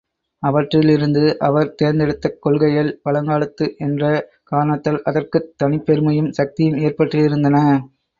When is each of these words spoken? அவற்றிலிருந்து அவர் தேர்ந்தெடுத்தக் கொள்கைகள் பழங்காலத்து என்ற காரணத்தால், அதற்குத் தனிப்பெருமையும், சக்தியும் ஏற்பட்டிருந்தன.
அவற்றிலிருந்து 0.43 1.23
அவர் 1.39 1.75
தேர்ந்தெடுத்தக் 1.75 2.39
கொள்கைகள் 2.39 2.99
பழங்காலத்து 3.03 3.65
என்ற 3.79 4.01
காரணத்தால், 4.43 4.99
அதற்குத் 5.03 5.53
தனிப்பெருமையும், 5.61 6.31
சக்தியும் 6.31 6.79
ஏற்பட்டிருந்தன. 6.79 7.59